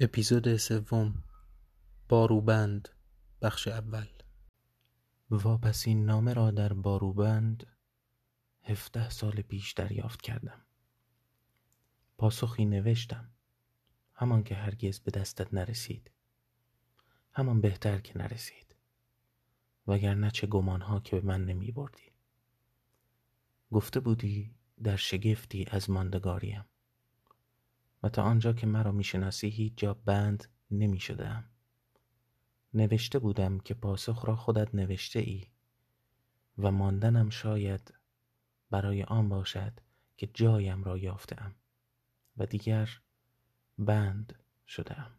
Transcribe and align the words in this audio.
اپیزود 0.00 0.56
سوم. 0.56 1.22
باروبند. 2.08 2.88
بخش 3.42 3.68
اول. 3.68 4.06
واپسین 5.30 6.06
نامه 6.06 6.32
را 6.32 6.50
در 6.50 6.72
باروبند 6.72 7.66
هفده 8.62 9.10
سال 9.10 9.42
پیش 9.42 9.72
دریافت 9.72 10.22
کردم. 10.22 10.66
پاسخی 12.18 12.64
نوشتم. 12.64 13.30
همان 14.14 14.42
که 14.44 14.54
هرگز 14.54 15.00
به 15.00 15.10
دستت 15.10 15.54
نرسید. 15.54 16.10
همان 17.32 17.60
بهتر 17.60 17.98
که 17.98 18.18
نرسید. 18.18 18.76
وگرنه 19.86 20.30
چه 20.30 20.46
گمانها 20.46 21.00
که 21.00 21.20
به 21.20 21.26
من 21.26 21.44
نمی 21.44 21.72
بردی 21.72 22.12
گفته 23.70 24.00
بودی 24.00 24.54
در 24.82 24.96
شگفتی 24.96 25.66
از 25.70 25.90
ماندگاریم. 25.90 26.64
تا 28.08 28.22
آنجا 28.22 28.52
که 28.52 28.66
مرا 28.66 28.92
می‌شناسی 28.92 29.48
هیچ 29.48 29.72
جا 29.76 29.94
بند 29.94 30.48
نمی 30.70 31.00
شدم. 31.00 31.44
نوشته 32.74 33.18
بودم 33.18 33.58
که 33.58 33.74
پاسخ 33.74 34.24
را 34.24 34.36
خودت 34.36 34.74
نوشته 34.74 35.18
ای 35.18 35.44
و 36.58 36.70
ماندنم 36.70 37.30
شاید 37.30 37.94
برای 38.70 39.02
آن 39.02 39.28
باشد 39.28 39.72
که 40.16 40.26
جایم 40.34 40.84
را 40.84 40.98
یافتم 40.98 41.54
و 42.36 42.46
دیگر 42.46 43.00
بند 43.78 44.32
شدم. 44.66 45.10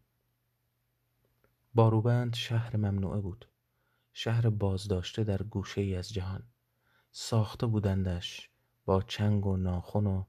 باروبند 1.75 2.35
شهر 2.35 2.77
ممنوعه 2.77 3.21
بود 3.21 3.47
شهر 4.13 4.49
بازداشته 4.49 5.23
در 5.23 5.43
گوشه 5.43 5.81
ای 5.81 5.95
از 5.95 6.13
جهان 6.13 6.43
ساخته 7.11 7.65
بودندش 7.65 8.49
با 8.85 9.01
چنگ 9.01 9.45
و 9.45 9.57
ناخن 9.57 10.05
و 10.07 10.23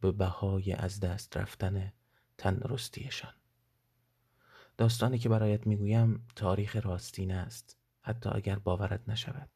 به 0.00 0.12
بهای 0.12 0.72
از 0.72 1.00
دست 1.00 1.36
رفتن 1.36 1.92
تندرستیشان. 2.38 3.34
داستانی 4.76 5.18
که 5.18 5.28
برایت 5.28 5.66
می‌گویم 5.66 6.26
تاریخ 6.36 6.76
راستین 6.76 7.32
است 7.32 7.76
حتی 8.00 8.30
اگر 8.32 8.58
باورت 8.58 9.08
نشود. 9.08 9.50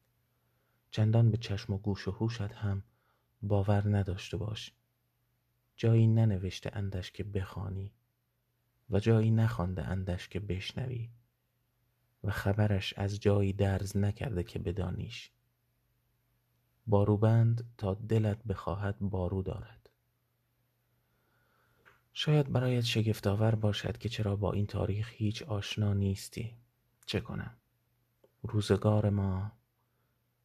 چندان 0.91 1.31
به 1.31 1.37
چشم 1.37 1.73
و 1.73 1.77
گوش 1.77 2.07
و 2.07 2.11
هوشت 2.11 2.41
هم 2.41 2.83
باور 3.41 3.97
نداشته 3.97 4.37
باش. 4.37 4.73
جایی 5.75 6.07
ننوشته 6.07 6.71
اندش 6.73 7.11
که 7.11 7.23
بخوانی 7.23 7.91
و 8.89 8.99
جایی 8.99 9.31
نخوانده 9.31 9.83
اندش 9.83 10.29
که 10.29 10.39
بشنوی 10.39 11.09
و 12.23 12.31
خبرش 12.31 12.93
از 12.97 13.19
جایی 13.19 13.53
درز 13.53 13.97
نکرده 13.97 14.43
که 14.43 14.59
بدانیش. 14.59 15.31
باروبند 16.87 17.73
تا 17.77 17.93
دلت 17.93 18.43
بخواهد 18.43 18.99
بارو 18.99 19.41
دارد. 19.41 19.84
شاید 22.17 22.51
برایت 22.51 22.83
شگفتآور 22.83 23.55
باشد 23.55 23.97
که 23.97 24.09
چرا 24.09 24.35
با 24.35 24.53
این 24.53 24.67
تاریخ 24.67 25.11
هیچ 25.13 25.43
آشنا 25.43 25.93
نیستی. 25.93 26.55
چه 27.05 27.19
کنم؟ 27.19 27.57
روزگار 28.43 29.09
ما 29.09 29.51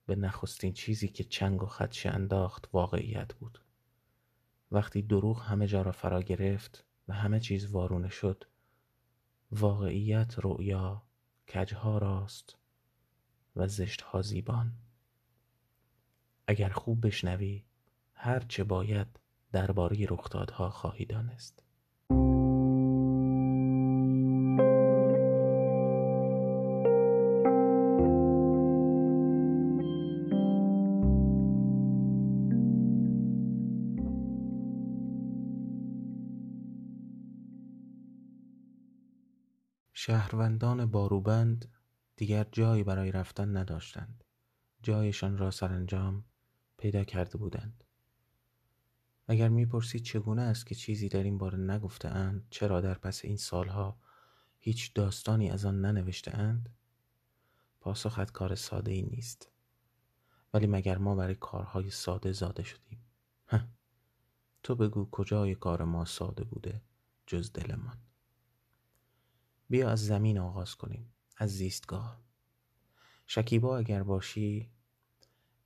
به 0.07 0.17
نخستین 0.17 0.73
چیزی 0.73 1.09
که 1.09 1.25
چنگ 1.25 1.63
و 1.63 1.67
خدشه 1.67 2.11
انداخت 2.11 2.69
واقعیت 2.73 3.35
بود. 3.35 3.59
وقتی 4.71 5.03
دروغ 5.03 5.43
همه 5.43 5.67
جا 5.67 5.83
را 5.83 5.93
فرا 5.93 6.23
گرفت 6.23 6.85
و 7.09 7.13
همه 7.13 7.41
چیز 7.41 7.67
وارونه 7.71 8.09
شد 8.09 8.45
واقعیت 9.53 10.35
رؤیا 10.39 11.03
کجها 11.55 11.99
راست 11.99 12.57
و 13.57 13.69
زشتها 13.69 14.23
زیبان. 14.23 14.73
اگر 16.47 16.69
خوب 16.69 17.07
بشنوی 17.07 17.65
هر 18.15 18.41
چه 18.41 18.65
باید 18.65 19.21
درباره 19.53 20.07
رخدادها 20.11 20.71
خواهی 20.71 21.05
دانست. 21.05 21.63
شهروندان 39.93 40.87
باروبند 40.87 41.73
دیگر 42.17 42.47
جایی 42.53 42.85
برای 42.85 43.13
رفتن 43.13 43.57
نداشتند. 43.57 44.25
جایشان 44.83 45.39
را 45.39 45.51
سرانجام 45.51 46.25
پیدا 46.79 47.05
کرده 47.05 47.39
بودند. 47.39 47.85
اگر 49.31 49.49
می‌پرسید 49.49 50.03
چگونه 50.03 50.43
است 50.43 50.67
که 50.67 50.75
چیزی 50.75 51.09
در 51.09 51.23
این 51.23 51.39
باره 51.39 51.59
نگفته 51.59 52.09
اند 52.09 52.47
چرا 52.51 52.81
در 52.81 52.95
پس 52.95 53.25
این 53.25 53.37
سالها 53.37 53.99
هیچ 54.59 54.95
داستانی 54.95 55.51
از 55.51 55.65
آن 55.65 55.81
ننوشته 55.81 56.37
اند 56.37 56.69
پاسخت 57.81 58.33
کار 58.33 58.55
ساده 58.55 58.93
ای 58.93 59.03
نیست. 59.03 59.49
ولی 60.55 60.67
مگر 60.67 60.99
ما 60.99 61.15
برای 61.15 61.35
کارهای 61.35 61.91
ساده 61.91 62.33
زاده 62.33 62.63
شدیم؟ 62.63 63.05
تو 64.63 64.75
بگو 64.75 65.09
کجای 65.11 65.55
کار 65.55 65.85
ما 65.85 66.05
ساده 66.05 66.45
بوده 66.45 66.83
جز 67.27 67.53
دلمان. 67.53 67.99
بیا 69.69 69.91
از 69.91 70.07
زمین 70.07 70.39
آغاز 70.39 70.75
کنیم 70.75 71.13
از 71.37 71.51
زیستگاه. 71.51 72.21
شکیبا 73.27 73.79
اگر 73.79 74.03
باشی 74.03 74.71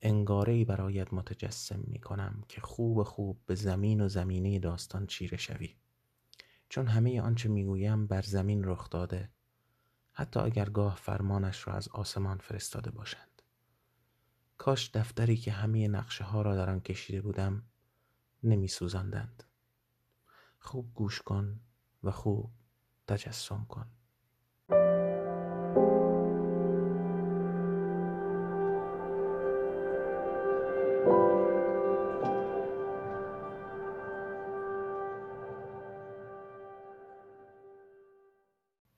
انگاره 0.04 0.64
برایت 0.64 1.12
متجسم 1.12 1.80
می 1.86 2.00
کنم 2.00 2.42
که 2.48 2.60
خوب 2.60 3.02
خوب 3.02 3.40
به 3.46 3.54
زمین 3.54 4.00
و 4.00 4.08
زمینه 4.08 4.58
داستان 4.58 5.06
چیره 5.06 5.36
شوی. 5.36 5.76
چون 6.68 6.86
همه 6.86 7.20
آنچه 7.20 7.48
می‌گویم 7.48 8.06
بر 8.06 8.22
زمین 8.22 8.64
رخ 8.64 8.90
داده 8.90 9.30
حتی 10.12 10.40
اگر 10.40 10.70
گاه 10.70 10.96
فرمانش 10.96 11.68
را 11.68 11.74
از 11.74 11.88
آسمان 11.88 12.38
فرستاده 12.38 12.90
باشند. 12.90 13.42
کاش 14.58 14.90
دفتری 14.94 15.36
که 15.36 15.52
همه 15.52 15.88
نقشه 15.88 16.24
ها 16.24 16.42
را 16.42 16.56
در 16.56 16.70
آن 16.70 16.80
کشیده 16.80 17.20
بودم 17.22 17.62
نمی 18.42 18.68
سوزندند. 18.68 19.42
خوب 20.58 20.94
گوش 20.94 21.22
کن 21.22 21.60
و 22.02 22.10
خوب 22.10 22.50
تجسم 23.06 23.66
کن. 23.68 23.86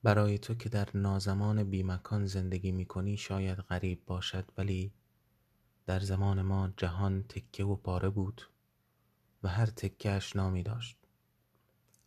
برای 0.03 0.37
تو 0.37 0.53
که 0.53 0.69
در 0.69 0.87
نازمان 0.93 1.63
بیمکان 1.63 2.25
زندگی 2.25 2.71
می 2.71 2.85
کنی 2.85 3.17
شاید 3.17 3.57
غریب 3.57 4.05
باشد 4.05 4.51
ولی 4.57 4.93
در 5.85 5.99
زمان 5.99 6.41
ما 6.41 6.69
جهان 6.77 7.23
تکه 7.23 7.63
و 7.63 7.75
پاره 7.75 8.09
بود 8.09 8.41
و 9.43 9.47
هر 9.47 9.65
تکهش 9.65 10.35
نامی 10.35 10.63
داشت 10.63 10.97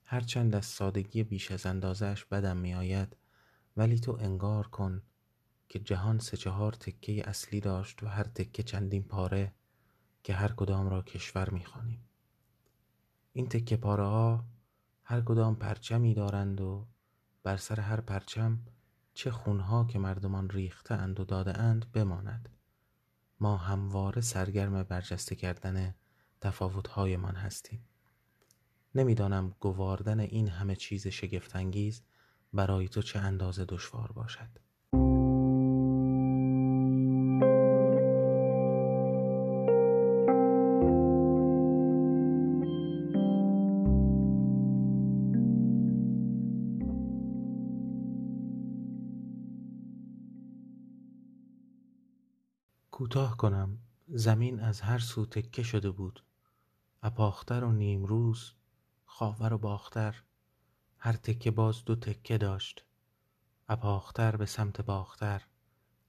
هرچند 0.04 0.54
از 0.54 0.66
سادگی 0.66 1.22
بیش 1.22 1.50
از 1.50 1.66
اندازش 1.66 2.24
بدم 2.24 2.56
می 2.56 2.74
آید 2.74 3.16
ولی 3.76 3.98
تو 3.98 4.12
انگار 4.20 4.66
کن 4.66 5.02
که 5.68 5.78
جهان 5.78 6.18
سه 6.18 6.36
چهار 6.36 6.72
تکه 6.72 7.28
اصلی 7.28 7.60
داشت 7.60 8.02
و 8.02 8.06
هر 8.06 8.24
تکه 8.24 8.62
چندین 8.62 9.02
پاره 9.02 9.52
که 10.22 10.34
هر 10.34 10.52
کدام 10.52 10.88
را 10.88 11.02
کشور 11.02 11.50
می 11.50 11.64
خانیم. 11.64 12.08
این 13.32 13.48
تکه 13.48 13.76
پاره 13.76 14.04
ها 14.04 14.44
هر 15.04 15.20
کدام 15.20 15.56
پرچمی 15.56 16.14
دارند 16.14 16.60
و 16.60 16.86
بر 17.42 17.56
سر 17.56 17.80
هر 17.80 18.00
پرچم 18.00 18.58
چه 19.14 19.30
خونها 19.30 19.84
که 19.84 19.98
مردمان 19.98 20.50
ریخته 20.50 20.94
اند 20.94 21.20
و 21.20 21.24
داده 21.24 21.58
اند 21.58 21.92
بماند. 21.92 22.48
ما 23.40 23.56
همواره 23.56 24.20
سرگرم 24.20 24.82
برجسته 24.82 25.34
کردن 25.34 25.94
تفاوتهایمان 26.40 27.36
هستیم. 27.36 27.84
نمی‌دانم 28.94 29.54
گواردن 29.60 30.20
این 30.20 30.48
همه 30.48 30.76
چیز 30.76 31.06
شگفتانگیز 31.06 32.02
برای 32.52 32.88
تو 32.88 33.02
چه 33.02 33.18
اندازه 33.18 33.64
دشوار 33.64 34.12
باشد. 34.12 34.58
کوتاه 53.00 53.36
کنم. 53.36 53.78
زمین 54.08 54.60
از 54.60 54.80
هر 54.80 54.98
سو 54.98 55.26
تکه 55.26 55.62
شده 55.62 55.90
بود. 55.90 56.24
اپاختر 57.02 57.64
و 57.64 57.72
نیمروز 57.72 58.52
خاور 59.06 59.52
و 59.52 59.58
باختر. 59.58 60.22
هر 60.98 61.12
تکه 61.12 61.50
باز 61.50 61.84
دو 61.84 61.96
تکه 61.96 62.38
داشت. 62.38 62.84
اپاختر 63.68 64.36
به 64.36 64.46
سمت 64.46 64.80
باختر 64.80 65.42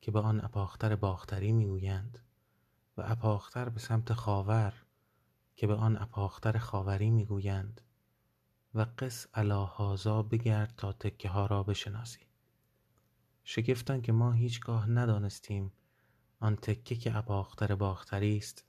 که 0.02 0.12
به 0.12 0.20
آن 0.20 0.46
اپاختر 0.46 0.96
باختری 0.96 1.52
می‌گویند. 1.52 2.20
و 2.98 3.04
اپاختر 3.06 3.70
به 3.70 3.80
سمت 3.80 4.14
خاور 4.14 4.74
که 5.56 5.68
به 5.68 5.76
آن 5.76 5.98
اپاختر 5.98 6.58
خاوری 6.58 7.10
می‌گویند. 7.10 7.82
و 8.74 8.86
قص 8.98 9.28
علاهازا 9.34 10.24
بگرد 10.24 10.74
تا 10.78 10.94
تکه 10.94 11.30
ها 11.30 11.46
را 11.46 11.64
بشناسی. 11.64 12.26
شگفتان 13.44 14.02
که 14.02 14.12
ما 14.12 14.32
هیچگاه 14.32 14.90
ندانستیم 14.90 15.72
آن 16.44 16.56
تکه 16.56 16.96
که 16.96 17.18
اپاختر 17.18 17.76
باختری 17.76 18.38
است 18.38 18.66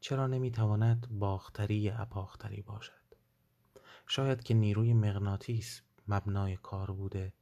چرا 0.00 0.26
نمی‌تواند 0.26 1.08
باختری 1.10 1.90
اپاختری 1.90 2.62
باشد؟ 2.62 3.04
شاید 4.06 4.42
که 4.42 4.54
نیروی 4.54 4.92
مغناطیس 4.94 5.82
مبنای 6.08 6.56
کار 6.56 6.90
بوده 6.90 7.32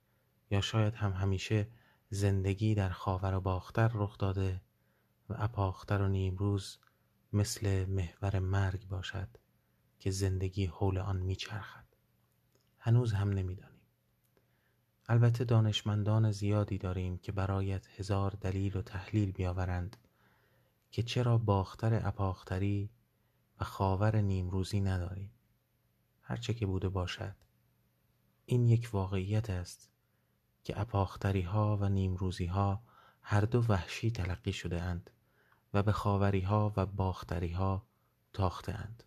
یا 0.51 0.61
شاید 0.61 0.95
هم 0.95 1.13
همیشه 1.13 1.69
زندگی 2.11 2.75
در 2.75 2.91
خاور 2.91 3.35
و 3.35 3.41
باختر 3.41 3.91
رخ 3.95 4.19
داده 4.19 4.61
و 5.29 5.35
اپاختر 5.39 6.03
و 6.03 6.09
نیمروز 6.09 6.79
مثل 7.33 7.85
محور 7.85 8.39
مرگ 8.39 8.89
باشد 8.89 9.29
که 9.99 10.11
زندگی 10.11 10.67
حول 10.67 10.99
آن 10.99 11.17
میچرخد. 11.17 11.85
هنوز 12.79 13.13
هم 13.13 13.29
نمی‌دانیم 13.29 13.72
البته 15.09 15.45
دانشمندان 15.45 16.33
زیادی 16.33 16.79
داریم 16.79 17.19
که 17.19 17.33
برایت 17.33 17.87
هزار 17.99 18.31
دلیل 18.41 18.77
و 18.77 18.83
تحلیل 18.83 19.33
بیاورند 19.33 19.97
که 20.91 21.03
چرا 21.03 21.39
باختر 21.39 22.09
اپاختری 22.09 22.91
و 23.61 23.65
خاور 23.65 24.17
نیمروزی 24.17 24.81
نداریم 24.81 25.31
هرچه 26.23 26.55
که 26.55 26.67
بوده 26.67 26.89
باشد 26.89 27.35
این 28.47 28.69
یک 28.69 28.91
واقعیت 28.93 29.51
است 29.51 29.91
که 30.65 30.81
اپاختری 30.81 31.43
ها 31.43 31.77
و 31.77 31.89
نیمروزی 31.89 32.47
ها 32.47 32.83
هر 33.23 33.41
دو 33.41 33.65
وحشی 33.69 34.11
تلقی 34.11 34.53
شده 34.53 34.83
اند 34.83 35.11
و 35.75 35.83
به 35.83 35.93
خاوری 35.93 36.41
ها 36.41 36.73
و 36.77 36.87
باختری 36.87 37.53
ها 37.53 37.87
تاخته 38.33 38.73
اند. 38.75 39.05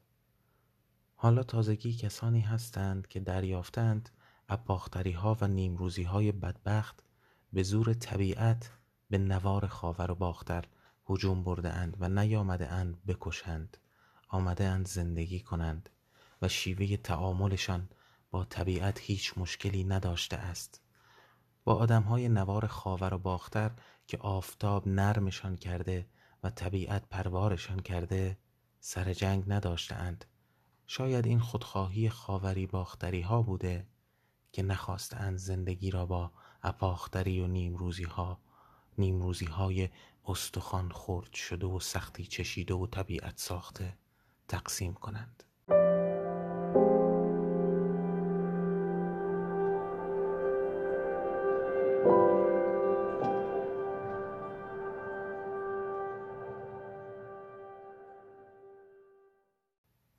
حالا 1.15 1.44
تازگی 1.44 1.94
کسانی 1.94 2.42
هستند 2.42 3.07
که 3.07 3.19
دریافتند 3.19 4.09
اپاختری 4.50 5.12
ها 5.12 5.38
و 5.42 5.47
نیمروزی 5.47 6.03
های 6.03 6.31
بدبخت 6.31 7.03
به 7.53 7.63
زور 7.63 7.94
طبیعت 7.94 8.71
به 9.09 9.18
نوار 9.18 9.68
خاور 9.68 10.12
و 10.12 10.15
باختر 10.15 10.65
هجوم 11.09 11.44
برده 11.44 11.69
اند 11.69 11.97
و 12.00 12.09
نیامده 12.09 12.68
اند 12.68 13.06
بکشند. 13.06 13.77
آمده 14.30 14.65
اند 14.65 14.88
زندگی 14.88 15.39
کنند 15.39 15.89
و 16.42 16.47
شیوه 16.47 16.97
تعاملشان 16.97 17.89
با 18.31 18.45
طبیعت 18.45 19.00
هیچ 19.00 19.38
مشکلی 19.38 19.83
نداشته 19.83 20.38
است. 20.38 20.81
با 21.63 21.75
آدم 21.75 22.01
های 22.01 22.30
نوار 22.30 22.68
خاور 22.68 23.13
و 23.13 23.18
باختر 23.18 23.71
که 24.07 24.18
آفتاب 24.18 24.88
نرمشان 24.88 25.56
کرده 25.56 26.07
و 26.44 26.50
طبیعت 26.50 27.09
پروارشان 27.09 27.80
کرده 27.80 28.38
سر 28.80 29.13
جنگ 29.13 29.44
نداشتند 29.47 30.25
شاید 30.88 31.25
این 31.25 31.39
خودخواهی 31.39 32.09
خاوری 32.09 32.68
باختری 32.68 33.21
ها 33.21 33.42
بوده 33.42 33.88
که 34.56 34.63
نخواستند 34.63 35.38
زندگی 35.38 35.92
را 35.92 36.06
با 36.06 36.31
اپاختری 36.63 37.40
و 37.42 37.48
نیمروزی 37.48 38.04
ها 38.04 38.40
نیمروزی 38.98 39.46
های 39.46 39.90
استخوان 40.25 40.90
خورد 40.90 41.34
شده 41.34 41.68
و 41.68 41.80
سختی 41.80 42.25
چشیده 42.25 42.74
و 42.74 42.88
طبیعت 42.88 43.38
ساخته 43.38 43.98
تقسیم 44.48 44.94
کنند. 44.94 45.44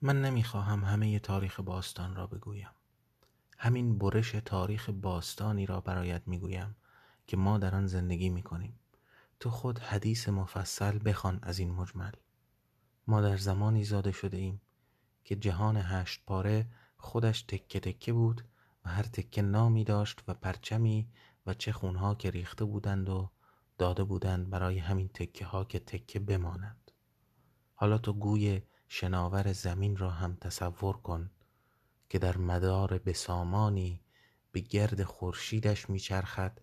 من 0.02 0.22
نمی‌خواهم 0.22 0.84
همه 0.84 1.18
تاریخ 1.18 1.60
باستان 1.60 2.16
را 2.16 2.26
بگویم. 2.26 2.70
همین 3.66 3.98
برش 3.98 4.30
تاریخ 4.30 4.90
باستانی 4.90 5.66
را 5.66 5.80
برایت 5.80 6.22
می‌گویم 6.26 6.76
که 7.26 7.36
ما 7.36 7.58
در 7.58 7.74
آن 7.74 7.86
زندگی 7.86 8.30
می‌کنیم. 8.30 8.78
تو 9.40 9.50
خود 9.50 9.78
حدیث 9.78 10.28
مفصل 10.28 11.00
بخوان 11.04 11.38
از 11.42 11.58
این 11.58 11.70
مجمل. 11.70 12.12
ما 13.06 13.20
در 13.20 13.36
زمانی 13.36 13.84
زاده 13.84 14.12
شده 14.12 14.36
ایم 14.36 14.60
که 15.24 15.36
جهان 15.36 15.76
هشت 15.76 16.22
پاره 16.26 16.66
خودش 16.96 17.42
تکه 17.42 17.80
تکه 17.80 18.12
بود 18.12 18.44
و 18.84 18.88
هر 18.88 19.02
تکه 19.02 19.42
نامی 19.42 19.84
داشت 19.84 20.22
و 20.28 20.34
پرچمی 20.34 21.08
و 21.46 21.54
چه 21.54 21.72
خونها 21.72 22.14
که 22.14 22.30
ریخته 22.30 22.64
بودند 22.64 23.08
و 23.08 23.30
داده 23.78 24.04
بودند 24.04 24.50
برای 24.50 24.78
همین 24.78 25.08
تکه 25.08 25.44
ها 25.44 25.64
که 25.64 25.78
تکه 25.78 26.18
بمانند. 26.18 26.90
حالا 27.74 27.98
تو 27.98 28.12
گوی 28.12 28.62
شناور 28.88 29.52
زمین 29.52 29.96
را 29.96 30.10
هم 30.10 30.36
تصور 30.36 30.96
کن 30.96 31.30
که 32.08 32.18
در 32.18 32.36
مدار 32.36 32.98
بسامانی 32.98 34.00
به 34.52 34.60
گرد 34.60 35.02
خورشیدش 35.02 35.90
میچرخد 35.90 36.60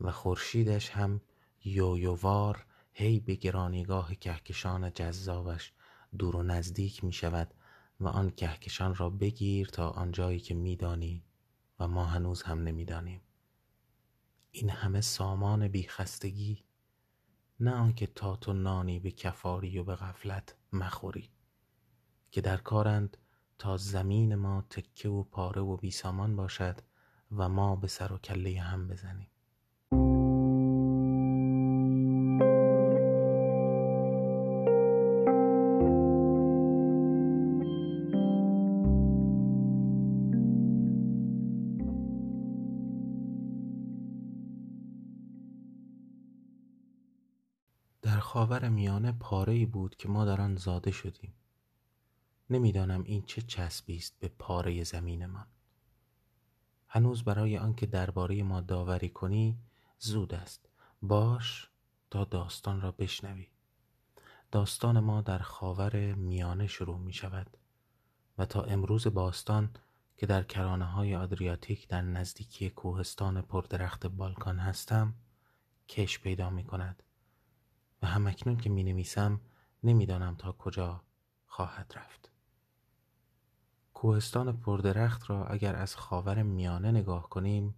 و 0.00 0.12
خورشیدش 0.12 0.90
هم 0.90 1.20
یویووار 1.64 2.66
هی 2.92 3.20
به 3.20 3.34
گرانیگاه 3.34 4.14
کهکشان 4.14 4.92
جذابش 4.92 5.72
دور 6.18 6.36
و 6.36 6.42
نزدیک 6.42 7.04
می 7.04 7.12
شود 7.12 7.54
و 8.00 8.08
آن 8.08 8.30
کهکشان 8.30 8.94
را 8.94 9.10
بگیر 9.10 9.66
تا 9.66 9.90
آنجایی 9.90 10.40
که 10.40 10.54
میدانی 10.54 11.24
و 11.80 11.88
ما 11.88 12.04
هنوز 12.04 12.42
هم 12.42 12.62
نمی‌دانیم. 12.62 13.20
این 14.50 14.70
همه 14.70 15.00
سامان 15.00 15.68
بیخستگی 15.68 16.64
نه 17.60 17.74
آنکه 17.74 18.06
تا 18.06 18.36
تو 18.36 18.52
نانی 18.52 19.00
به 19.00 19.10
کفاری 19.10 19.78
و 19.78 19.84
به 19.84 19.94
غفلت 19.96 20.56
مخوری 20.72 21.30
که 22.30 22.40
در 22.40 22.56
کارند 22.56 23.16
تا 23.58 23.76
زمین 23.76 24.34
ما 24.34 24.64
تکه 24.70 25.08
و 25.08 25.22
پاره 25.22 25.62
و 25.62 25.76
بیسامان 25.76 26.36
باشد 26.36 26.80
و 27.36 27.48
ما 27.48 27.76
به 27.76 27.88
سر 27.88 28.12
و 28.12 28.18
کله 28.18 28.60
هم 28.60 28.88
بزنیم. 28.88 29.28
در 48.02 48.18
خاور 48.18 48.68
میانه 48.68 49.12
پاره 49.12 49.66
بود 49.66 49.96
که 49.96 50.08
ما 50.08 50.24
در 50.24 50.40
آن 50.40 50.56
زاده 50.56 50.90
شدیم. 50.90 51.34
نمی‌دانم 52.50 53.02
این 53.02 53.22
چه 53.22 53.42
چسبی 53.42 53.96
است 53.96 54.16
به 54.20 54.28
پاره 54.28 54.84
زمینمان. 54.84 55.46
هنوز 56.88 57.24
برای 57.24 57.58
آنکه 57.58 57.86
درباره 57.86 58.42
ما 58.42 58.60
داوری 58.60 59.08
کنی 59.08 59.58
زود 59.98 60.34
است. 60.34 60.68
باش 61.02 61.68
تا 62.10 62.24
داستان 62.24 62.80
را 62.80 62.92
بشنوی. 62.92 63.48
داستان 64.52 65.00
ما 65.00 65.22
در 65.22 65.38
خاور 65.38 66.14
میانه 66.14 66.66
شروع 66.66 66.98
می 66.98 67.12
شود 67.12 67.56
و 68.38 68.44
تا 68.44 68.62
امروز 68.62 69.06
باستان 69.06 69.70
که 70.16 70.26
در 70.26 70.42
کرانه 70.42 70.84
های 70.84 71.16
آدریاتیک 71.16 71.88
در 71.88 72.02
نزدیکی 72.02 72.70
کوهستان 72.70 73.42
پردرخت 73.42 74.06
بالکان 74.06 74.58
هستم 74.58 75.14
کش 75.88 76.18
پیدا 76.18 76.50
می 76.50 76.64
کند 76.64 77.02
و 78.02 78.06
همکنون 78.06 78.56
که 78.56 78.70
می 78.70 78.84
نویسم 78.84 79.40
نمی‌دانم 79.82 80.36
تا 80.36 80.52
کجا 80.52 81.02
خواهد 81.46 81.92
رفت. 81.96 82.30
کوهستان 83.98 84.60
پردرخت 84.60 85.30
را 85.30 85.46
اگر 85.46 85.76
از 85.76 85.96
خاور 85.96 86.42
میانه 86.42 86.90
نگاه 86.90 87.28
کنیم 87.28 87.74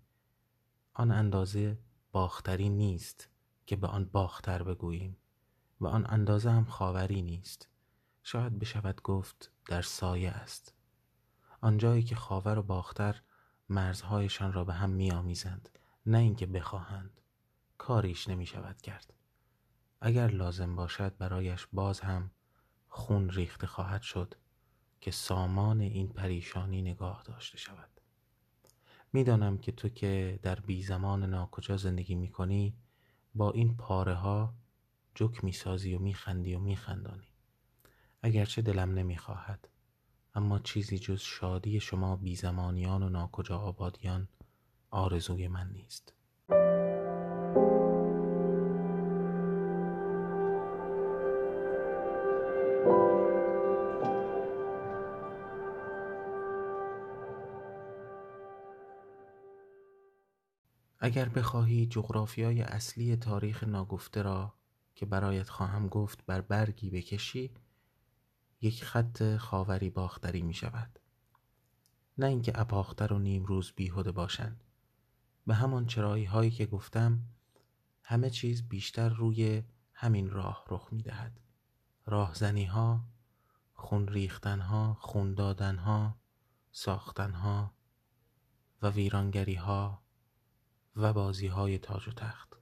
آن 0.94 1.10
اندازه 1.10 1.78
باختری 2.12 2.68
نیست 2.68 3.28
که 3.66 3.76
به 3.76 3.86
آن 3.86 4.04
باختر 4.04 4.62
بگوییم 4.62 5.16
و 5.80 5.86
آن 5.86 6.06
اندازه 6.08 6.50
هم 6.50 6.64
خاوری 6.64 7.22
نیست. 7.22 7.68
شاید 8.22 8.58
بشود 8.58 9.02
گفت 9.02 9.50
در 9.66 9.82
سایه 9.82 10.30
است. 10.30 10.74
آنجایی 11.60 12.02
که 12.02 12.16
خاور 12.16 12.58
و 12.58 12.62
باختر 12.62 13.20
مرزهایشان 13.68 14.52
را 14.52 14.64
به 14.64 14.72
هم 14.72 14.90
میآمیزند 14.90 15.68
نه 16.06 16.18
اینکه 16.18 16.46
بخواهند. 16.46 17.20
کاریش 17.78 18.28
نمی 18.28 18.46
شود 18.46 18.82
کرد. 18.82 19.14
اگر 20.00 20.28
لازم 20.28 20.76
باشد 20.76 21.16
برایش 21.16 21.66
باز 21.72 22.00
هم 22.00 22.30
خون 22.88 23.30
ریخته 23.30 23.66
خواهد 23.66 24.02
شد. 24.02 24.34
که 25.00 25.11
سامان 25.11 25.80
این 25.80 26.09
پریشانی 26.09 26.83
نگاه 26.83 27.23
داشته 27.25 27.59
شود. 27.59 28.00
می‌دانم 29.12 29.59
که 29.59 29.73
تو 29.73 29.88
که 29.88 30.38
در 30.42 30.61
بی 30.61 30.83
زمان 30.83 31.25
ناکجا 31.25 31.76
زندگی 31.76 32.14
می 32.14 32.28
کنی 32.28 32.75
با 33.35 33.50
این 33.50 33.76
پاره 33.76 34.14
ها 34.14 34.54
جک 35.14 35.45
می 35.45 35.52
سازی 35.52 35.95
و 35.95 35.99
می 35.99 36.14
خندی 36.14 36.54
و 36.54 36.59
می 36.59 36.76
خندانی 36.76 37.28
اگرچه 38.23 38.62
دلم 38.62 38.95
نمی 38.95 39.16
خواهد 39.16 39.69
اما 40.35 40.59
چیزی 40.59 40.99
جز 40.99 41.21
شادی 41.21 41.80
شما 41.80 42.16
بی 42.16 42.37
زمانیان 42.37 43.02
و 43.02 43.09
ناکجا 43.09 43.59
آبادیان 43.59 44.28
آرزوی 44.90 45.49
من 45.49 45.71
نیست. 45.73 46.14
اگر 61.02 61.28
بخواهی 61.28 61.87
جغرافیای 61.87 62.62
اصلی 62.62 63.16
تاریخ 63.16 63.64
ناگفته 63.64 64.23
را 64.23 64.54
که 64.95 65.07
برایت 65.07 65.49
خواهم 65.49 65.88
گفت 65.88 66.26
بر 66.26 66.40
برگی 66.40 66.90
بکشی 66.90 67.50
یک 68.61 68.85
خط 68.85 69.37
خاوری 69.37 69.90
باختری 69.90 70.42
می 70.42 70.54
شود. 70.54 70.99
نه 72.19 72.26
اینکه 72.26 72.61
اپاختر 72.61 73.12
و 73.12 73.19
نیمروز 73.19 73.73
بیهوده 73.76 74.12
باشند. 74.12 74.64
به 75.47 75.54
همان 75.54 75.87
چرایی 75.87 76.25
هایی 76.25 76.50
که 76.50 76.66
گفتم 76.66 77.23
همه 78.02 78.30
چیز 78.30 78.69
بیشتر 78.69 79.09
روی 79.09 79.62
همین 79.92 80.30
راه 80.30 80.64
رخ 80.71 80.88
می 80.92 81.02
دهد. 81.02 81.40
راهزنی 82.07 82.64
ها 82.64 83.04
خون 83.75 84.09
ریختن 84.09 84.61
ها 84.61 84.97
خون 85.00 85.35
دادن 85.35 85.76
ها 85.76 86.16
ساختن 86.73 87.33
ها 87.33 87.75
و 88.83 88.90
ویرانگری 88.90 89.54
ها 89.54 90.02
و 91.02 91.12
بازی 91.12 91.47
های 91.47 91.78
تاج 91.78 92.09
و 92.09 92.12
تخت. 92.12 92.57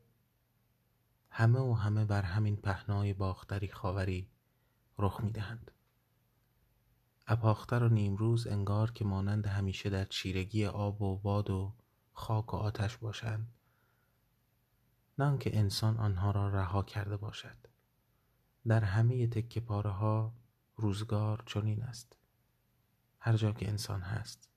همه 1.31 1.59
و 1.59 1.75
همه 1.75 2.05
بر 2.05 2.23
همین 2.23 2.57
پهنای 2.57 3.13
باختری 3.13 3.69
خاوری 3.69 4.29
رخ 4.99 5.21
می 5.21 5.31
دهند 5.31 5.71
اپاختر 7.27 7.83
و 7.83 7.89
نیمروز 7.89 8.47
انگار 8.47 8.91
که 8.91 9.05
مانند 9.05 9.47
همیشه 9.47 9.91
در 9.91 10.05
چیرگی 10.05 10.67
آب 10.67 11.03
و 11.03 11.17
باد 11.17 11.51
و 11.51 11.75
خاک 12.13 12.55
و 12.55 12.57
آتش 12.57 12.97
باشند. 12.97 13.55
نه 15.19 15.25
آنکه 15.25 15.59
انسان 15.59 15.97
آنها 15.97 16.31
را 16.31 16.49
رها 16.49 16.83
کرده 16.83 17.17
باشد. 17.17 17.57
در 18.67 18.85
همه 18.85 19.27
تکه 19.27 19.61
پاره 19.61 19.91
ها 19.91 20.33
روزگار 20.77 21.43
چنین 21.47 21.83
است. 21.83 22.17
هر 23.21 23.37
جا 23.37 23.53
که 23.53 23.69
انسان 23.69 24.01
هست. 24.01 24.49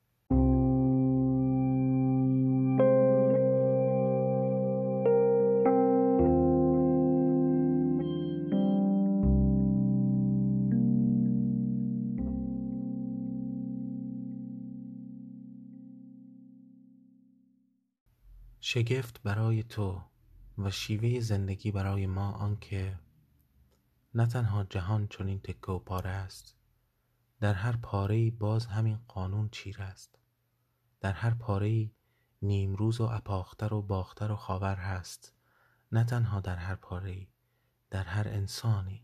شگفت 18.73 19.21
برای 19.23 19.63
تو 19.63 20.01
و 20.57 20.71
شیوه 20.71 21.19
زندگی 21.19 21.71
برای 21.71 22.07
ما 22.07 22.31
آنکه 22.31 22.99
نه 24.15 24.27
تنها 24.27 24.63
جهان 24.63 25.07
چنین 25.07 25.39
تکه 25.39 25.71
و 25.71 25.79
پاره 25.79 26.09
است 26.09 26.55
در 27.39 27.53
هر 27.53 27.75
پاره 27.75 28.31
باز 28.31 28.65
همین 28.65 28.99
قانون 29.07 29.49
چیر 29.49 29.81
است. 29.81 30.19
در 30.99 31.11
هر 31.11 31.33
پاره 31.33 31.91
نیمروز 32.41 33.01
و 33.01 33.03
اپاختر 33.03 33.73
و 33.73 33.81
باختر 33.81 34.31
و 34.31 34.35
خاور 34.35 34.75
هست. 34.75 35.33
نه 35.91 36.03
تنها 36.03 36.39
در 36.39 36.55
هر 36.55 36.75
پاره 36.75 37.27
در 37.89 38.03
هر 38.03 38.27
انسانی. 38.27 39.03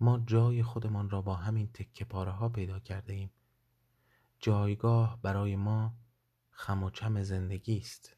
ما 0.00 0.18
جای 0.18 0.62
خودمان 0.62 1.10
را 1.10 1.22
با 1.22 1.34
همین 1.34 1.72
تکه 1.72 2.04
پاره 2.04 2.32
ها 2.32 2.48
پیدا 2.48 2.78
کرده 2.78 3.12
ایم. 3.12 3.30
جایگاه 4.38 5.22
برای 5.22 5.56
ما 5.56 5.94
خم 6.50 6.82
و 6.82 6.90
زندگی 7.22 7.78
است. 7.78 8.16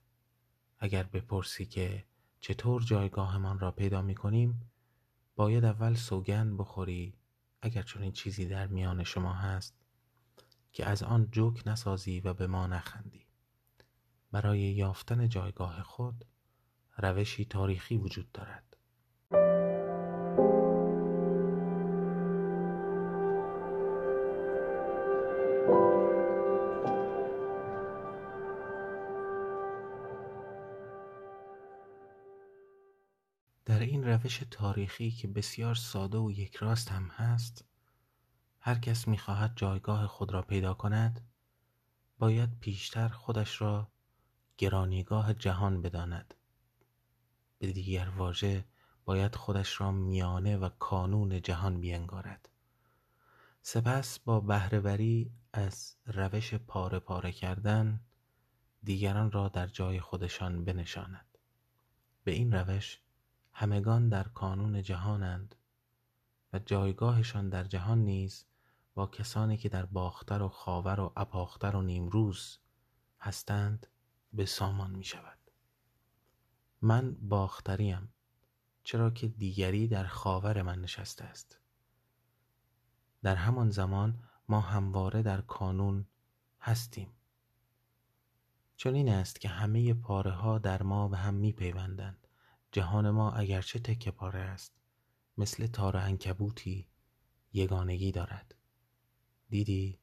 اگر 0.79 1.03
بپرسی 1.03 1.67
که 1.67 2.05
چطور 2.41 2.83
جایگاهمان 2.83 3.59
را 3.59 3.71
پیدا 3.71 4.03
می 4.03 4.15
کنیم 4.15 4.71
باید 5.37 5.65
اول 5.65 5.95
سوگند 5.95 6.59
بخوری 6.59 7.15
اگر 7.63 7.83
چون 7.83 8.03
این 8.03 8.13
چیزی 8.13 8.47
در 8.47 8.67
میان 8.67 9.05
شما 9.05 9.33
هست 9.33 9.75
که 10.73 10.87
از 10.87 11.03
آن 11.03 11.29
جوک 11.31 11.63
نسازی 11.67 12.21
و 12.21 12.35
به 12.35 12.47
ما 12.47 12.67
نخندی. 12.67 13.27
برای 14.33 14.61
یافتن 14.61 15.29
جایگاه 15.29 15.83
خود 15.83 16.25
روشی 16.97 17.45
تاریخی 17.45 17.97
وجود 17.97 18.33
دارد. 18.33 18.77
روش 34.19 34.43
تاریخی 34.51 35.11
که 35.11 35.29
بسیار 35.29 35.75
ساده 35.75 36.19
و 36.19 36.31
یک 36.31 36.57
راست 36.57 36.89
هم 36.93 37.09
هست 37.09 37.65
هر 38.61 38.79
کس 38.79 39.09
می‌خواهد 39.09 39.53
جایگاه 39.57 40.07
خود 40.07 40.33
را 40.33 40.43
پیدا 40.43 40.75
کند 40.75 41.21
باید 42.19 42.59
پیشتر 42.61 43.09
خودش 43.09 43.61
را 43.61 43.89
گرانیگاه 44.59 45.35
جهان 45.35 45.83
بداند. 45.83 46.35
به 47.59 47.73
دیگر 47.73 48.09
واژه 48.09 48.65
باید 49.05 49.35
خودش 49.35 49.81
را 49.81 49.93
میانه 49.93 50.57
و 50.57 50.69
کانون 50.69 51.43
جهان 51.43 51.81
بینگارد 51.81 52.49
سپس 53.63 54.19
با 54.19 54.41
بهرهوری 54.41 55.33
از 55.53 55.97
روش 56.07 56.55
پاره 56.55 56.99
پاره 56.99 57.33
کردن 57.33 58.01
دیگران 58.83 59.31
را 59.31 59.49
در 59.49 59.67
جای 59.67 60.01
خودشان 60.01 60.65
بنشاند. 60.65 61.39
به 62.25 62.33
این 62.33 62.53
روش 62.53 63.01
همگان 63.61 64.09
در 64.09 64.29
کانون 64.29 64.83
جهانند 64.83 65.55
و 66.53 66.59
جایگاهشان 66.59 67.49
در 67.49 67.65
جهان 67.65 67.99
نیز 67.99 68.45
با 68.95 69.07
کسانی 69.07 69.57
که 69.57 69.69
در 69.69 69.87
باختر 69.87 70.43
و 70.43 70.49
خاور 70.49 71.01
و 71.01 71.13
اپاختر 71.17 71.77
و 71.77 71.83
نیمروز 71.83 72.59
هستند 73.21 73.87
به 74.33 74.47
سامان 74.47 74.91
می 74.91 75.05
شود 75.05 75.39
من 76.83 77.15
باختریم 77.15 78.13
چرا 78.85 79.11
که 79.11 79.29
دیگری 79.29 79.89
در 79.89 80.07
خاور 80.07 80.63
من 80.63 80.81
نشسته 80.81 81.25
است. 81.25 81.59
در 83.23 83.37
همان 83.37 83.71
زمان 83.71 84.23
ما 84.49 84.61
همواره 84.61 85.23
در 85.23 85.41
کانون 85.41 86.07
هستیم. 86.61 87.09
چون 88.77 88.95
این 88.95 89.09
است 89.09 89.41
که 89.41 89.49
همه 89.49 89.95
پاره 89.95 90.31
ها 90.31 90.59
در 90.59 90.83
ما 90.83 91.09
به 91.09 91.17
هم 91.17 91.35
می 91.35 91.53
پیوندند 91.53 92.28
جهان 92.73 93.11
ما 93.11 93.33
اگرچه 93.33 93.79
تکه 93.79 94.11
پاره 94.11 94.41
است 94.41 94.73
مثل 95.39 95.67
تار 95.67 95.97
انکبوتی 95.97 96.89
یگانگی 97.53 98.13
دارد. 98.13 98.55
دیدی؟ 99.49 99.99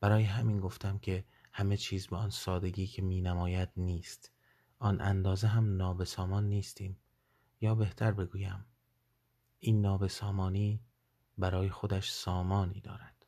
برای 0.00 0.22
همین 0.22 0.60
گفتم 0.60 0.98
که 0.98 1.24
همه 1.52 1.76
چیز 1.76 2.06
به 2.06 2.16
آن 2.16 2.30
سادگی 2.30 2.86
که 2.86 3.02
می 3.02 3.20
نماید 3.20 3.68
نیست. 3.76 4.32
آن 4.78 5.00
اندازه 5.00 5.46
هم 5.46 5.76
نابسامان 5.76 6.48
نیستیم. 6.48 6.98
یا 7.60 7.74
بهتر 7.74 8.12
بگویم 8.12 8.64
این 9.58 9.80
نابسامانی 9.80 10.80
برای 11.38 11.70
خودش 11.70 12.10
سامانی 12.10 12.80
دارد. 12.80 13.26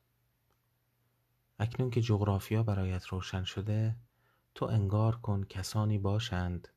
اکنون 1.58 1.90
که 1.90 2.00
جغرافیا 2.00 2.62
برایت 2.62 3.06
روشن 3.06 3.44
شده 3.44 3.96
تو 4.54 4.64
انگار 4.64 5.16
کن 5.16 5.44
کسانی 5.44 5.98
باشند 5.98 6.68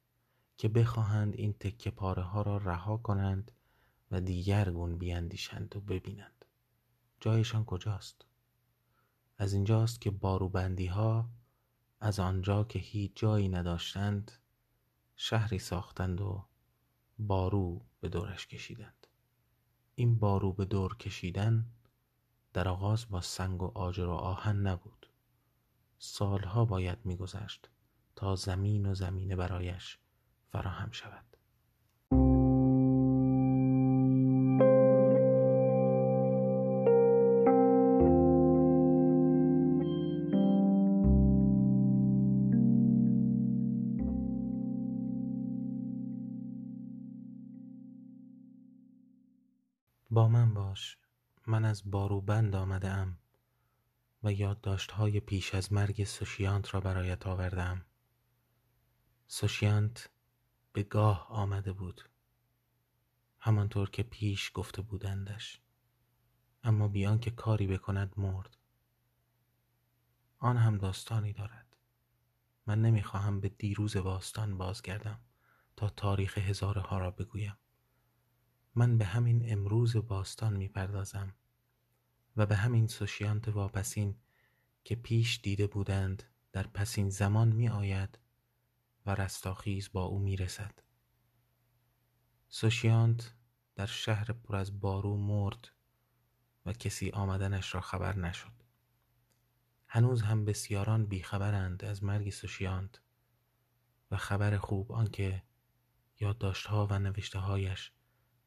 که 0.59 0.69
بخواهند 0.69 1.35
این 1.35 1.53
تکه 1.53 1.91
پاره 1.91 2.23
ها 2.23 2.41
را 2.41 2.57
رها 2.57 2.97
کنند 2.97 3.51
و 4.11 4.21
دیگر 4.21 4.71
گون 4.71 4.97
بیاندیشند 4.97 5.75
و 5.75 5.79
ببینند. 5.79 6.45
جایشان 7.19 7.65
کجاست؟ 7.65 8.25
از 9.37 9.53
اینجاست 9.53 10.01
که 10.01 10.11
باروبندی 10.11 10.85
ها 10.85 11.29
از 11.99 12.19
آنجا 12.19 12.63
که 12.63 12.79
هیچ 12.79 13.11
جایی 13.15 13.49
نداشتند 13.49 14.31
شهری 15.15 15.59
ساختند 15.59 16.21
و 16.21 16.45
بارو 17.19 17.85
به 17.99 18.09
دورش 18.09 18.47
کشیدند. 18.47 19.07
این 19.95 20.19
بارو 20.19 20.53
به 20.53 20.65
دور 20.65 20.97
کشیدن 20.97 21.65
در 22.53 22.67
آغاز 22.67 23.09
با 23.09 23.21
سنگ 23.21 23.61
و 23.63 23.71
آجر 23.75 24.05
و 24.05 24.13
آهن 24.13 24.67
نبود. 24.67 25.09
سالها 25.99 26.65
باید 26.65 26.97
میگذشت 27.05 27.69
تا 28.15 28.35
زمین 28.35 28.85
و 28.85 28.93
زمینه 28.93 29.35
برایش 29.35 29.99
فراهم 30.51 30.91
شود. 30.91 31.25
با 50.11 50.27
من 50.27 50.53
باش. 50.53 50.97
من 51.47 51.65
از 51.65 51.91
باروبند 51.91 52.55
آمده 52.55 52.89
ام 52.89 53.17
و 54.23 54.33
یادداشت‌های 54.33 55.19
پیش 55.19 55.55
از 55.55 55.73
مرگ 55.73 56.03
سوشیانت 56.03 56.73
را 56.73 56.81
برایت 56.81 57.27
آوردم 57.27 57.85
سوشیانت 59.27 60.09
به 60.79 60.83
گاه 60.83 61.27
آمده 61.29 61.73
بود. 61.73 62.09
همانطور 63.39 63.89
که 63.89 64.03
پیش 64.03 64.51
گفته 64.53 64.81
بودندش. 64.81 65.61
اما 66.63 66.87
بیان 66.87 67.19
که 67.19 67.31
کاری 67.31 67.67
بکند 67.67 68.13
مرد. 68.17 68.57
آن 70.37 70.57
هم 70.57 70.77
داستانی 70.77 71.33
دارد. 71.33 71.77
من 72.65 72.81
نمی‌خواهم 72.81 73.39
به 73.39 73.49
دیروز 73.49 73.97
باستان 73.97 74.57
بازگردم 74.57 75.19
تا 75.75 75.89
تاریخ 75.89 76.37
هزاره 76.37 76.81
ها 76.81 76.97
را 76.97 77.11
بگویم. 77.11 77.57
من 78.75 78.97
به 78.97 79.05
همین 79.05 79.51
امروز 79.51 79.95
باستان 79.95 80.57
می‌پردازم 80.57 81.33
و 82.35 82.45
به 82.45 82.55
همین 82.55 82.87
سوشیانت 82.87 83.47
واپسین 83.47 84.15
که 84.83 84.95
پیش 84.95 85.39
دیده 85.43 85.67
بودند 85.67 86.23
در 86.51 86.67
پسین 86.67 87.09
زمان 87.09 87.47
می 87.47 87.69
آید 87.69 88.19
و 89.05 89.15
رستاخیز 89.15 89.89
با 89.91 90.03
او 90.03 90.19
می 90.19 90.35
رسد. 90.35 90.71
سوشیانت 92.47 93.33
در 93.75 93.85
شهر 93.85 94.31
پر 94.31 94.55
از 94.55 94.79
بارو 94.79 95.17
مرد 95.17 95.69
و 96.65 96.73
کسی 96.73 97.09
آمدنش 97.09 97.75
را 97.75 97.81
خبر 97.81 98.15
نشد. 98.15 98.51
هنوز 99.87 100.21
هم 100.21 100.45
بسیاران 100.45 101.05
بیخبرند 101.05 101.85
از 101.85 102.03
مرگ 102.03 102.29
سوشیانت 102.29 103.01
و 104.11 104.17
خبر 104.17 104.57
خوب 104.57 104.91
آنکه 104.91 105.43
یادداشتها 106.19 106.87
و 106.89 106.99
نوشته 106.99 107.39
هایش 107.39 107.91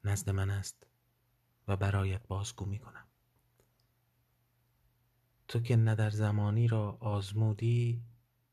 نزد 0.04 0.30
من 0.30 0.50
است 0.50 0.86
و 1.68 1.76
برایت 1.76 2.26
بازگو 2.26 2.66
می 2.66 2.78
کنم. 2.78 3.06
تو 5.48 5.60
که 5.60 5.76
نه 5.76 5.94
در 5.94 6.10
زمانی 6.10 6.68
را 6.68 6.98
آزمودی 7.00 8.02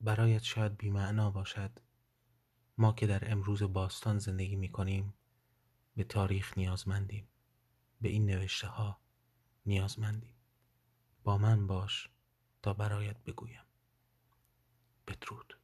برایت 0.02 0.44
شاید 0.44 0.78
بیمعنا 0.78 1.32
باشد 1.32 1.80
ما 2.80 2.94
که 2.94 3.08
در 3.08 3.32
امروز 3.32 3.64
باستان 3.64 4.20
زندگی 4.20 4.56
می 4.56 4.72
کنیم 4.72 5.14
به 5.96 6.04
تاریخ 6.04 6.58
نیازمندیم. 6.58 7.28
به 8.02 8.10
این 8.10 8.26
نوشته 8.26 8.68
ها 8.68 9.00
نیازمندیم. 9.66 10.34
با 11.24 11.38
من 11.38 11.68
باش 11.68 12.10
تا 12.62 12.74
برایت 12.74 13.24
بگویم. 13.24 13.64
بدرود. 15.08 15.58